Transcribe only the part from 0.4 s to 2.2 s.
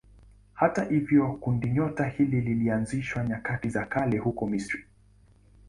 Hata hivyo kundinyota